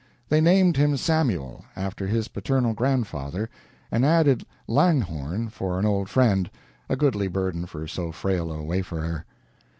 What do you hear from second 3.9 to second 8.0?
and added Langhorne for an old friend a goodly burden for